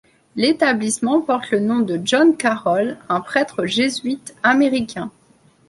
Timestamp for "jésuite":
3.67-4.33